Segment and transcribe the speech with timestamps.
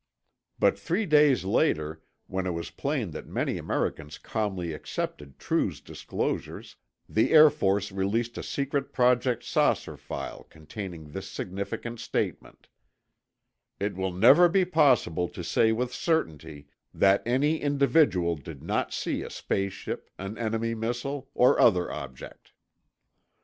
[0.57, 6.75] But three days later, when it was plain that many Americans calmly accepted True's disclosures,
[7.07, 12.67] the Air Force released a secret project "Saucer" file containing this significant statement:
[13.79, 19.21] "It will never be possible to say with certainty that any individual did not see
[19.21, 22.53] a space ship, an enemy missile or other object."